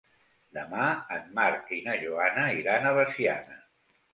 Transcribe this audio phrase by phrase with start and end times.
[0.57, 0.85] Demà
[1.17, 3.63] en Marc i na Joana iran a Veciana.